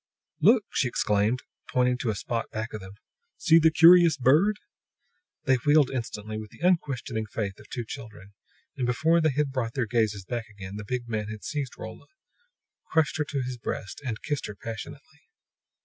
[0.39, 2.93] "Look!" she exclaimed, pointing to a spot back of them.
[3.37, 4.57] "See the curious bird!"
[5.43, 8.33] They wheeled instantly, with the unquestioning faith of two children;
[8.75, 12.07] and before they had brought their gazes back again, the big man had seized Rolla,
[12.89, 15.21] crushed her to his breast and kissed her passionately.